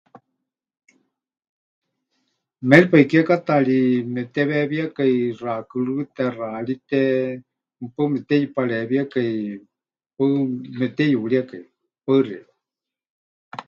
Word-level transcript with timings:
Méripai 2.69 3.03
kiekátaari 3.09 3.79
mepɨteweewiekai 4.13 5.13
xakɨrɨ́te, 5.39 6.23
xaaríte, 6.37 7.01
mɨpaɨ 7.81 8.05
mepɨteyupareewíekai, 8.13 9.31
paɨ 10.15 10.25
mepɨteyuríekai. 10.79 11.63
Paɨ 12.05 12.19
xeikɨ́a. 12.27 12.45